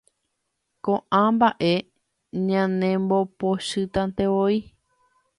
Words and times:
Ko'ã 0.85 1.19
mba'e 1.35 1.73
ñanembopochytantevoi. 2.47 4.57